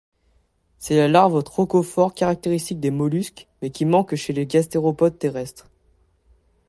[0.79, 5.69] C'est la larve trochophore caractéristique des mollusques, mais qui manque chez les gastéropodes terrestres.